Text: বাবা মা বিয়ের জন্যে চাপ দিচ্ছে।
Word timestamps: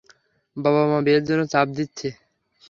বাবা 0.57 0.81
মা 0.85 0.97
বিয়ের 1.05 1.23
জন্যে 1.27 1.45
চাপ 1.53 1.67
দিচ্ছে। 1.77 2.07